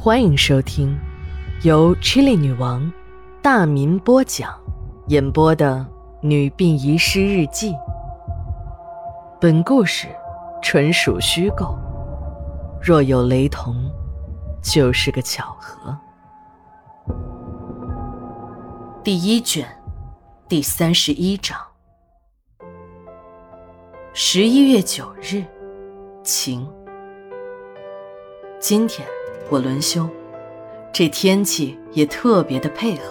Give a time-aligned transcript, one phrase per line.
[0.00, 0.96] 欢迎收听
[1.64, 2.90] 由 Chili 女王
[3.42, 4.56] 大民播讲、
[5.08, 5.84] 演播的
[6.26, 7.72] 《女病遗失日记》。
[9.40, 10.06] 本故事
[10.62, 11.76] 纯属虚构，
[12.80, 13.74] 若有雷同，
[14.62, 15.98] 就是个巧合。
[19.02, 19.66] 第一卷
[20.48, 21.58] 第三十一章。
[24.14, 25.42] 十一月九日，
[26.22, 26.64] 晴。
[28.60, 29.04] 今天。
[29.50, 30.06] 我轮休，
[30.92, 33.04] 这天气也特别的配合。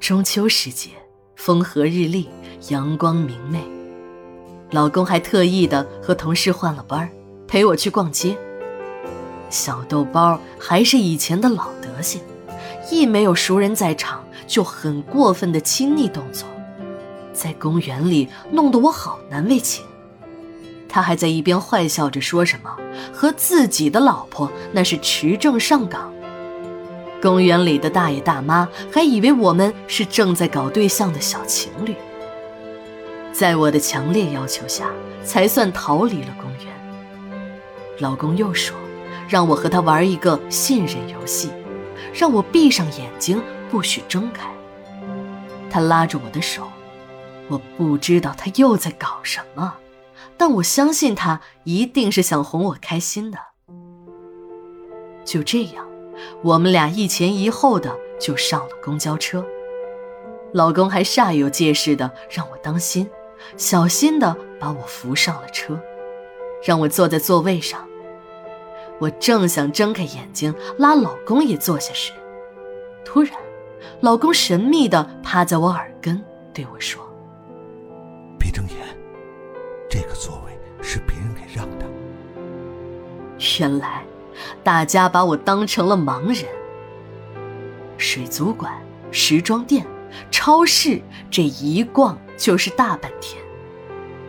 [0.00, 0.90] 中秋时节，
[1.34, 2.28] 风和日丽，
[2.68, 3.60] 阳光明媚。
[4.70, 7.08] 老公还特意的和同事换了班
[7.46, 8.34] 陪我去逛街。
[9.50, 12.22] 小豆包还是以前的老德行，
[12.90, 16.48] 一没有熟人在场，就很过分的亲昵动作，
[17.34, 19.84] 在公园里弄得我好难为情。
[20.96, 22.74] 他还在一边坏笑着说什么，
[23.12, 26.10] 和自己的老婆那是持证上岗。
[27.20, 31.94] 公园里的大爷大妈还以为我们是正在搞对象的小情侣。
[33.30, 34.86] 在我的强烈要求下，
[35.22, 36.74] 才算逃离了公园。
[37.98, 38.74] 老公又说，
[39.28, 41.50] 让我和他玩一个信任游戏，
[42.14, 43.38] 让我闭上眼睛，
[43.70, 44.48] 不许睁开。
[45.68, 46.66] 他拉着我的手，
[47.48, 49.74] 我不知道他又在搞什么。
[50.36, 53.38] 但我相信他一定是想哄我开心的。
[55.24, 55.86] 就这样，
[56.42, 59.44] 我们俩一前一后的就上了公交车。
[60.52, 63.08] 老公还煞有介事的让我当心，
[63.56, 65.78] 小心的把我扶上了车，
[66.64, 67.86] 让我坐在座位上。
[68.98, 72.12] 我正想睁开眼睛拉老公也坐下时，
[73.04, 73.32] 突然，
[74.00, 77.05] 老公神秘的趴在我耳根对我说
[80.18, 81.86] ：“座位是别人给让的。
[83.60, 84.02] 原来，
[84.64, 86.46] 大家把我当成了盲人。
[87.98, 88.72] 水族馆、
[89.10, 89.86] 时装店、
[90.30, 91.00] 超市，
[91.30, 93.42] 这一逛就是大半天。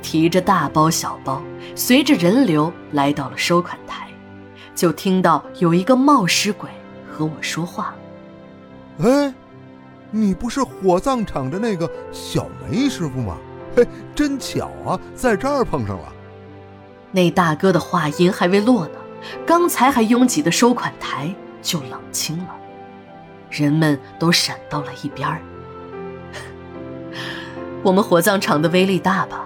[0.01, 1.41] 提着大包小包，
[1.75, 4.07] 随着人流来到了收款台，
[4.73, 6.69] 就听到有一个冒失鬼
[7.11, 7.93] 和我说话
[9.03, 9.33] ：“哎，
[10.11, 13.37] 你不是火葬场的那个小梅师傅吗？”
[13.75, 16.13] 嘿，真巧啊，在这儿碰上了。
[17.11, 18.99] 那大哥的话音还未落呢，
[19.45, 22.55] 刚才还拥挤的收款台就冷清了，
[23.49, 25.41] 人们都闪到了一边儿。
[27.83, 29.45] 我们火葬场的威力大吧？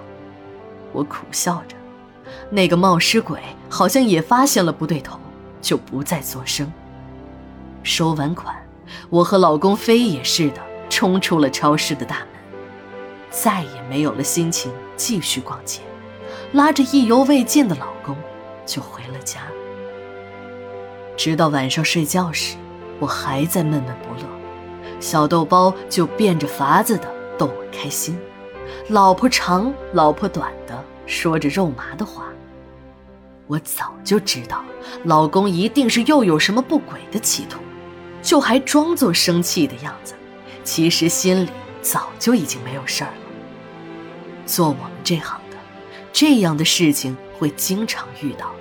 [0.92, 1.76] 我苦笑着。
[2.50, 3.40] 那个冒失鬼
[3.70, 5.18] 好像也发现了不对头，
[5.60, 6.70] 就不再作声。
[7.82, 8.54] 收完款，
[9.08, 12.26] 我和老公飞也似的冲出了超市的大门。
[13.32, 15.80] 再也没有了心情继续逛街，
[16.52, 18.14] 拉着意犹未尽的老公
[18.66, 19.40] 就回了家。
[21.16, 22.56] 直到晚上睡觉时，
[23.00, 24.28] 我还在闷闷不乐，
[25.00, 28.18] 小豆包就变着法子的逗我开心，
[28.88, 32.24] 老婆长老婆短的说着肉麻的话。
[33.48, 34.62] 我早就知道
[35.04, 37.58] 老公一定是又有什么不轨的企图，
[38.22, 40.14] 就还装作生气的样子，
[40.64, 41.50] 其实心里
[41.82, 43.21] 早就已经没有事儿了。
[44.52, 45.56] 做我们这行的，
[46.12, 48.52] 这样的事情会经常遇到。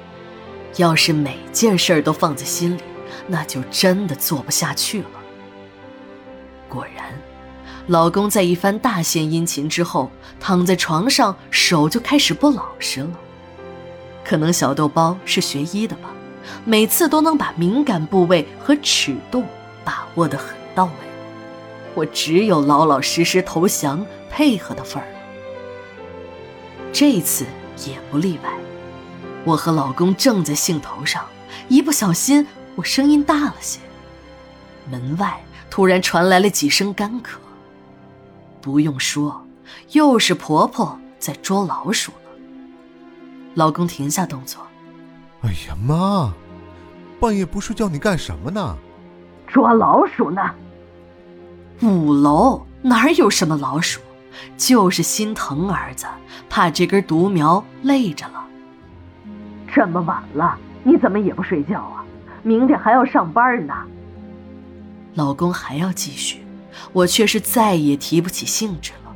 [0.78, 2.82] 要是每件事儿都放在心里，
[3.28, 5.10] 那就真的做不下去了。
[6.70, 7.14] 果然，
[7.88, 10.10] 老公在一番大献殷勤之后，
[10.40, 13.12] 躺在床上，手就开始不老实了。
[14.24, 16.10] 可能小豆包是学医的吧，
[16.64, 19.44] 每次都能把敏感部位和尺度
[19.84, 20.92] 把握得很到位。
[21.96, 25.08] 我只有老老实实投降配合的份儿。
[26.94, 27.46] 这一次
[27.88, 28.50] 也不例外，
[29.46, 31.26] 我和老公正在兴头上，
[31.68, 33.80] 一不小心我声音大了些，
[34.90, 37.38] 门外突然传来了几声干咳。
[38.62, 39.46] 不用说，
[39.94, 42.32] 又是婆婆在捉老鼠了。
[43.56, 44.62] 老公停下动作，
[45.42, 46.34] 哎呀妈，
[47.20, 48.78] 半夜不睡觉你干什么呢？
[49.48, 50.42] 抓老鼠呢。
[51.82, 54.00] 五楼哪有什么老鼠？
[54.58, 56.06] 就是心疼儿子，
[56.50, 58.46] 怕这根独苗累着了。
[59.74, 62.04] 这么晚了，你怎么也不睡觉啊？
[62.44, 63.74] 明天还要上班呢。
[65.16, 66.46] 老公还要继续，
[66.94, 69.16] 我却是再也提不起兴致了。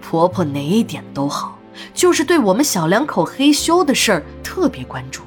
[0.00, 1.58] 婆婆哪一点都好，
[1.94, 5.22] 就是对我们小两口嘿咻的事儿特别关注，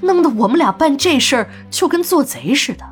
[0.00, 2.84] 弄得我们俩办这事儿就跟做贼似的。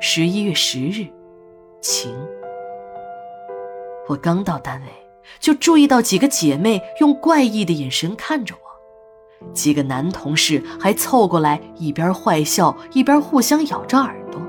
[0.00, 1.06] 十一月十日，
[1.80, 2.14] 晴。
[4.08, 4.86] 我刚到单位，
[5.38, 14.40] 就注意到几个姐妹用怪异的眼神看着我，几个男同事还凑过来，一边坏笑，一边互相咬着耳朵。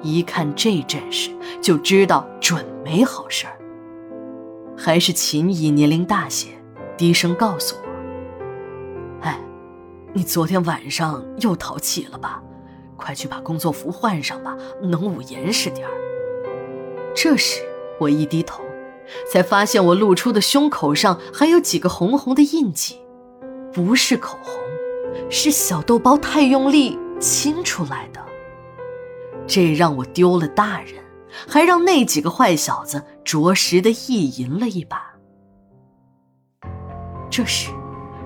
[0.00, 1.30] 一看这阵势，
[1.60, 3.58] 就知道准没好事儿。
[4.78, 6.48] 还是秦姨年龄大些，
[6.96, 7.82] 低声告诉我
[9.22, 9.40] ：“哎，
[10.12, 12.40] 你昨天晚上又淘气了吧？
[12.96, 15.94] 快去把工作服换上吧，能捂严实点儿。”
[17.14, 17.60] 这时
[18.02, 18.62] 我一低头，
[19.30, 23.00] 才发现我露出的胸口上还有几个红红的印记，
[23.72, 24.54] 不是口红，
[25.30, 28.20] 是小豆包太用力亲出来的。
[29.46, 31.02] 这让我丢了大人，
[31.48, 35.14] 还让那几个坏小子着实的意淫了一把。
[37.28, 37.70] 这时，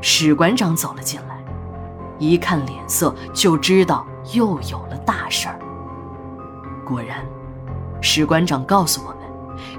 [0.01, 1.43] 史馆长走了进来，
[2.19, 5.59] 一看脸色就知道又有了大事儿。
[6.85, 7.27] 果然，
[8.03, 9.16] 史馆长告诉我，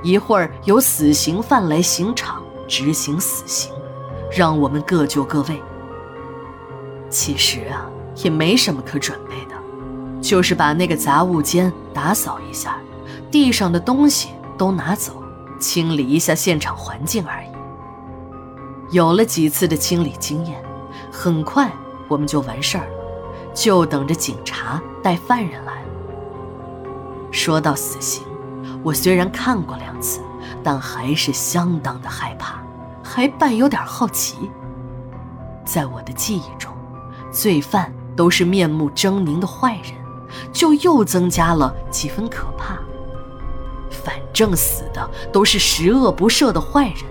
[0.03, 3.71] 一会儿有死刑犯来刑场执行死刑，
[4.31, 5.61] 让我们各就各位。
[7.09, 9.55] 其实啊，也没什么可准备的。
[10.19, 12.79] 就是把那个杂物间打扫一下，
[13.31, 15.23] 地上的东西都拿走，
[15.59, 17.47] 清理一下现场环境而已。
[18.91, 20.61] 有了几次的清理经验，
[21.11, 21.71] 很快
[22.07, 25.87] 我们就完事儿了，就等着警察带犯人来了。
[27.31, 28.23] 说到死刑，
[28.83, 30.21] 我虽然看过两次，
[30.63, 32.61] 但还是相当的害怕，
[33.03, 34.49] 还伴有点好奇。
[35.65, 36.71] 在我的记忆中，
[37.31, 39.93] 罪犯都是面目狰狞的坏人。
[40.51, 42.77] 就又增加了几分可怕。
[43.89, 47.05] 反正死的都是十恶不赦的坏人，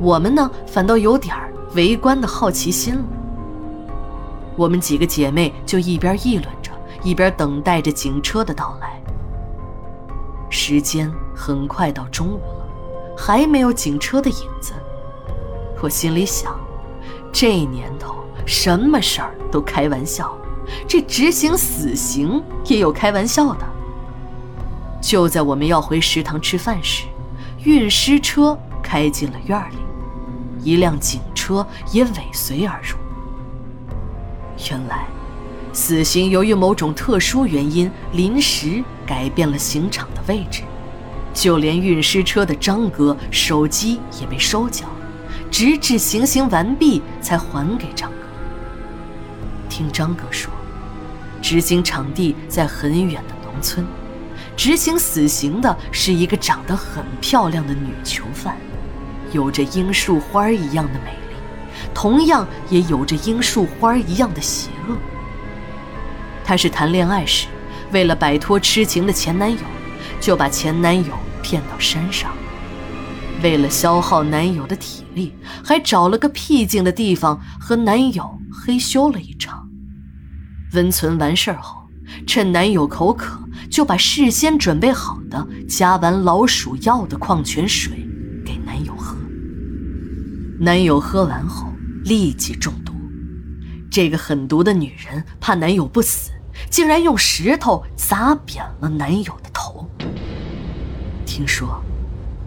[0.00, 1.36] 我们呢反倒有点
[1.74, 3.04] 围观的好奇心了。
[4.56, 6.72] 我们几个姐妹就一边议论着，
[7.02, 8.97] 一边等待着警车的到来。
[10.68, 14.74] 时间很快到中午了，还没有警车的影子。
[15.80, 16.60] 我心里想，
[17.32, 20.30] 这年头什么事儿都开玩笑。
[20.86, 23.66] 这执行死刑也有开玩笑的。
[25.00, 27.06] 就在我们要回食堂吃饭时，
[27.64, 29.78] 运尸车开进了院里，
[30.62, 32.98] 一辆警车也尾随而入。
[34.70, 35.06] 原来，
[35.78, 40.62] 死刑由于某种特殊原因临时改变了刑场的位置，
[41.32, 44.86] 就连运尸车的张哥手机也被收缴，
[45.52, 48.16] 直至行刑完毕才还给张哥。
[49.68, 50.52] 听张哥说。
[51.40, 53.86] 执行场地在很远的农村，
[54.56, 58.56] 执行死刑的是一个长得很漂亮的女囚犯，
[59.30, 61.36] 有着樱树花一样的美丽，
[61.94, 64.96] 同样也有着樱树花一样的邪恶。
[66.48, 67.46] 她是谈恋爱时，
[67.92, 69.58] 为了摆脱痴情的前男友，
[70.18, 71.12] 就把前男友
[71.42, 72.32] 骗到山上，
[73.42, 79.68] 为了消耗男友的体力，还找了个僻静的地方和男友嘿咻了一场。
[80.72, 81.86] 温存完事儿后，
[82.26, 83.38] 趁男友口渴，
[83.70, 88.08] 就把事先准备好的加完老鼠药的矿泉水
[88.42, 89.18] 给男友喝。
[90.58, 91.70] 男友喝完后
[92.04, 92.94] 立即中毒。
[93.90, 96.30] 这个狠毒的女人怕男友不死，
[96.70, 99.88] 竟然用石头砸扁了男友的头。
[101.24, 101.82] 听说，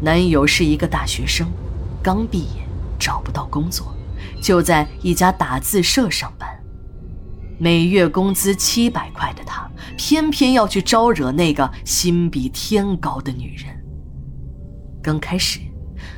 [0.02, 1.48] 男友是一个大学生，
[2.02, 2.68] 刚毕业，
[3.00, 3.96] 找不到工作，
[4.42, 6.50] 就在一家打字社上班。
[7.58, 13.68] 每月工资七百块的他，偏偏要去招惹那个心比天高的女人。
[15.04, 15.60] 刚开始，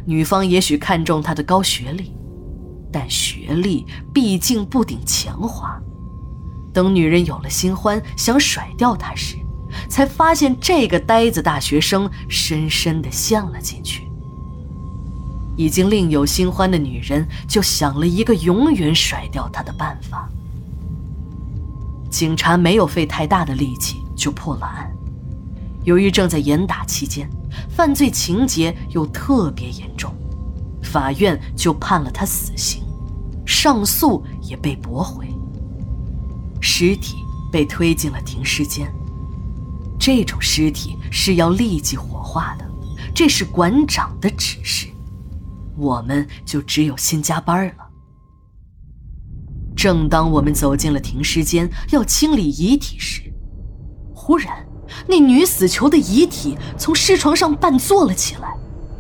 [0.06, 2.16] 女方也许看中他的高学历，
[2.92, 5.78] 但学历毕竟不顶钱花。
[6.74, 9.38] 等女人有了新欢，想甩掉他时，
[9.88, 14.08] 才发现这个呆子大学生深深地陷了进去。
[15.56, 20.28] 已经另有新欢的女人，就想了一个永远甩掉他的办法。
[22.10, 24.92] 警察没有费太大的力气就破了案。
[25.84, 27.30] 由于正在严打期间，
[27.70, 30.12] 犯罪情节又特别严重，
[30.82, 32.84] 法院就判了他死刑，
[33.46, 35.28] 上诉也被驳回。
[36.64, 37.18] 尸体
[37.52, 38.90] 被推进了停尸间。
[40.00, 42.66] 这种尸体是要立即火化的，
[43.14, 44.88] 这是馆长的指示，
[45.78, 47.74] 我们就只有先加班了。
[49.76, 53.22] 正当我们走进了停尸间要清理遗体时，
[54.16, 54.66] 忽然，
[55.08, 58.56] 那女死囚的遗体从尸床上半坐了起来，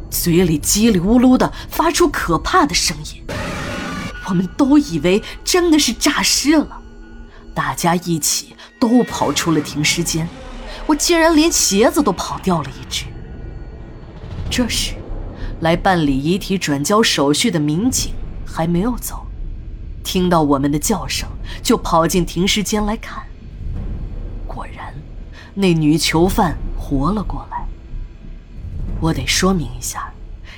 [0.09, 3.23] 嘴里叽里呜噜的发出可怕的声音。
[4.27, 6.81] 我们都以为真的是诈尸了，
[7.53, 10.27] 大家一起都跑出了停尸间，
[10.85, 13.05] 我竟然连鞋子都跑掉了一只。
[14.49, 14.95] 这时，
[15.61, 18.13] 来办理遗体转交手续的民警
[18.45, 19.25] 还没有走。
[20.03, 21.27] 听到我们的叫声，
[21.61, 23.23] 就跑进停尸间来看。
[24.45, 24.93] 果然，
[25.53, 27.65] 那女囚犯活了过来。
[28.99, 30.13] 我得说明一下，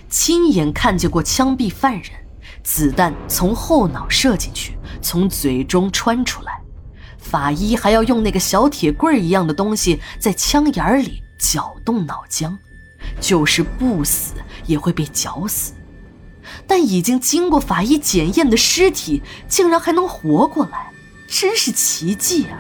[0.10, 2.12] 亲眼看见过枪毙犯人，
[2.64, 6.60] 子弹从后脑射进去，从嘴中穿出来，
[7.26, 12.56] 法医还要用那个小铁棍一样的东西在枪眼里搅动脑浆，
[13.20, 14.34] 就是不死
[14.68, 15.74] 也会被绞死。
[16.68, 20.92] 但已经经过法医检验的尸体，竟然还能活过来，
[21.28, 22.60] 真是奇迹啊！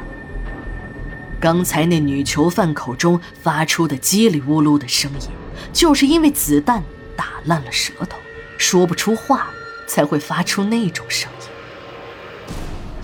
[1.40, 5.30] 刚才那女囚犯口中发出的叽里呜噜的声音，
[5.72, 6.84] 就是因为子弹
[7.16, 8.18] 打烂了舌头，
[8.58, 9.50] 说不出话，
[9.88, 11.48] 才会发出那种声音。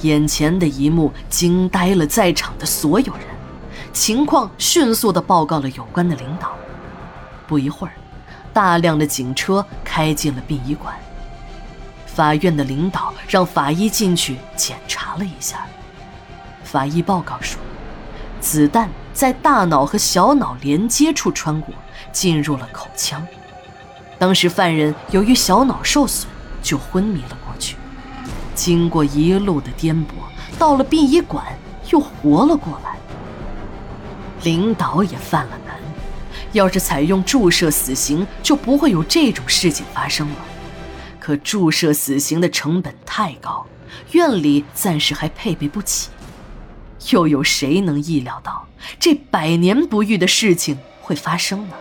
[0.02, 3.26] 眼前的一幕惊呆了在场的所有人，
[3.94, 6.54] 情况迅速地报告了有关的领导。
[7.48, 7.94] 不一会儿，
[8.54, 10.96] 大量的警车开进了殡仪馆。
[12.06, 15.66] 法院的领导让法医进去检查了一下，
[16.64, 17.60] 法医报告说。
[18.42, 21.76] 子弹在大脑和小脑连接处穿过，
[22.12, 23.26] 进入了口腔。
[24.18, 26.28] 当时犯人由于小脑受损，
[26.62, 27.38] 就昏迷了。
[28.64, 30.12] 经过一路的颠簸，
[30.60, 31.44] 到了殡仪馆
[31.90, 32.96] 又活了过来。
[34.44, 35.76] 领导也犯了难，
[36.52, 40.36] 要是采用注射死刑，就不会有这种事情发生了。
[41.20, 43.66] 可注射死刑的成本太高，
[44.12, 46.12] 院里暂时还配备不起。
[47.10, 48.68] 又有谁能意料到
[49.00, 51.74] 这百年不遇的事情会发生呢？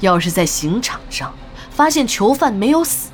[0.00, 1.32] 要是在刑场上
[1.70, 3.11] 发现囚犯没有死，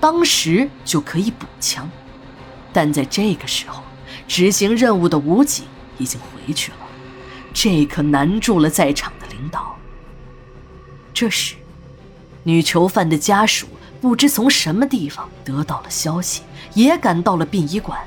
[0.00, 1.88] 当时就可以补枪。
[2.72, 3.82] 但在这个时候，
[4.26, 5.64] 执行任务的武警
[5.96, 6.78] 已经回去了，
[7.52, 9.76] 这可难住了在场的领导。
[11.12, 11.56] 这时，
[12.44, 13.66] 女囚犯的家属
[14.00, 16.42] 不知从什么地方得到了消息，
[16.74, 17.98] 也赶到了殡仪馆。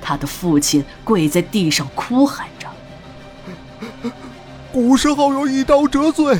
[0.00, 2.68] 他的父亲跪在地上哭喊着
[4.70, 6.38] ：“古时候有一刀折罪，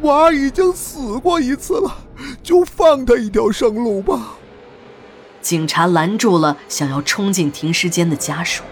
[0.00, 1.96] 娃已经死过一次了，
[2.46, 4.34] 就放他一条生路吧。”
[5.42, 8.62] 警察拦住了想要冲进停尸间的家属，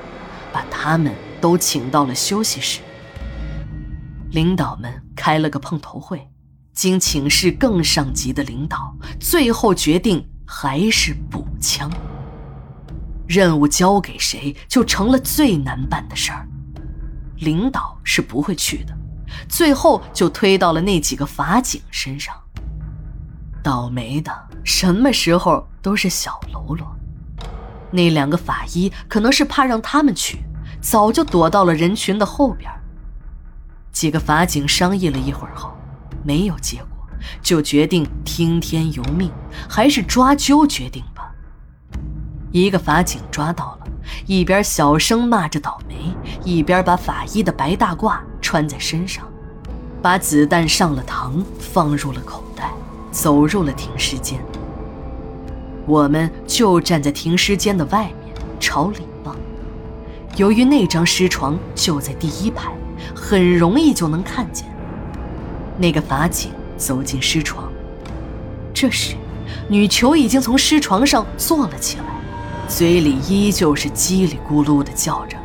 [0.52, 2.81] 把他们都请到了休息室。
[4.31, 6.28] 领导们开了个碰头会，
[6.73, 11.90] 经请示更上级的领导，最后决定还是补枪。
[13.26, 16.47] 任务交给谁，就成了最难办的事儿。
[17.38, 18.97] 领导是不会去的，
[19.49, 22.35] 最后就推到了那几个法警身上。
[23.64, 24.30] 倒霉的，
[24.62, 26.87] 什么时候都是小喽啰。
[27.90, 30.44] 那两个法医可能是怕让他们去，
[30.83, 32.71] 早就躲到了人群的后边。
[33.90, 35.73] 几个法警商议了一会儿后，
[36.23, 37.09] 没有结果，
[37.40, 39.33] 就决定听天由命，
[39.66, 41.33] 还是抓阄决定吧。
[42.52, 43.87] 一个法警抓到了，
[44.26, 49.26] 一边小声骂着倒霉，一边把法医的白大褂穿在身上，
[50.02, 52.44] 把子弹上了膛，放入了口，
[53.14, 54.44] 走入了停尸间。
[55.87, 59.37] 我们就站在停尸间的外面，朝里望。
[60.37, 62.73] 由于那张尸床就在第一排，
[63.14, 64.66] 很容易就能看见。
[65.78, 67.71] 那个法警走进尸床，
[68.73, 69.14] 这时，
[69.68, 72.04] 女囚已经从尸床上坐了起来。
[72.66, 75.37] 嘴里依旧是叽里咕噜的叫着，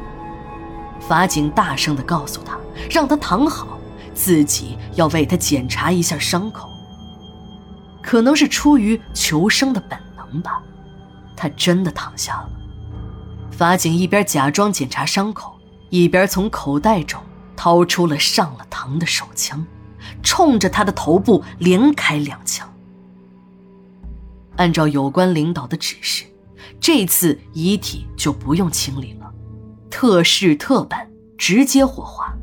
[1.01, 2.57] 法警大声的告诉他，
[2.89, 3.77] 让他躺好，
[4.15, 6.69] 自己要为他检查一下伤口。
[8.09, 10.63] 可能是出于求生的本能吧，
[11.35, 12.49] 他真的躺下了。
[13.51, 15.55] 法警一边假装检查伤口，
[15.91, 17.21] 一边从口袋中
[17.55, 19.63] 掏出了上了膛的手枪，
[20.23, 22.67] 冲着他的头部连开两枪。
[24.55, 26.25] 按照有关领导的指示。
[26.79, 29.31] 这次遗体就不用清理了，
[29.91, 32.33] 特事特办，直接火化。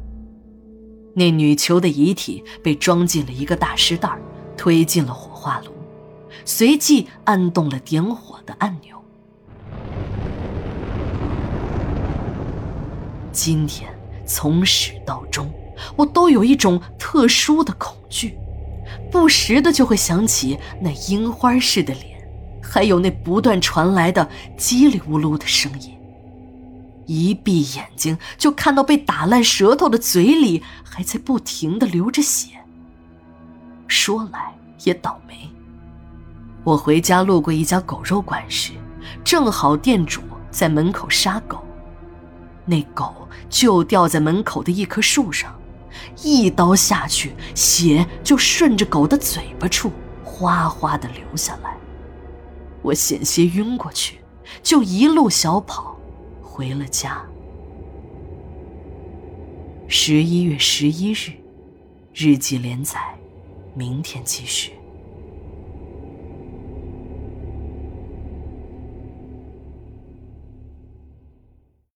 [1.16, 4.16] 那女囚的遗体被装进了一个大尸袋，
[4.56, 5.12] 推进了
[5.46, 5.70] 化炉，
[6.44, 9.00] 随即按动了点火的按钮。
[13.30, 13.88] 今天
[14.26, 15.48] 从始到终，
[15.94, 18.36] 我都有一种特殊的恐惧，
[19.08, 22.16] 不时的就会想起那樱花似的脸。
[22.60, 25.96] 还有那不断传来的叽里呜噜的声音，
[27.06, 32.48] 一闭眼睛就看到被打烂舌头的嘴里还在不停的流着血。
[33.86, 34.52] 说来
[34.84, 35.48] 也倒霉，
[36.64, 38.72] 我回家路过一家狗肉馆时，
[39.24, 41.64] 正好店主在门口杀狗，
[42.64, 45.54] 那狗就掉在门口的一棵树上，
[46.22, 49.90] 一刀下去，血就顺着狗的嘴巴处
[50.24, 51.76] 哗哗的流下来。
[52.82, 54.18] 我险些晕过去，
[54.62, 55.96] 就一路小跑
[56.42, 57.24] 回了家。
[59.88, 61.32] 十一月十一日，
[62.12, 63.00] 日记连载，
[63.76, 64.72] 明天继续。